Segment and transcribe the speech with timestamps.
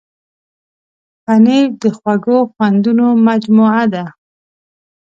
[1.23, 4.05] پنېر د خوږو خوندونو مجموعه ده.